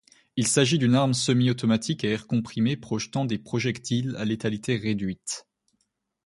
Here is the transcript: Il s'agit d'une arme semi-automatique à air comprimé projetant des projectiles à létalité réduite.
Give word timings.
Il 0.35 0.47
s'agit 0.47 0.79
d'une 0.79 0.95
arme 0.95 1.13
semi-automatique 1.13 2.03
à 2.03 2.07
air 2.09 2.25
comprimé 2.25 2.75
projetant 2.75 3.23
des 3.23 3.37
projectiles 3.37 4.15
à 4.17 4.25
létalité 4.25 4.75
réduite. 4.75 5.45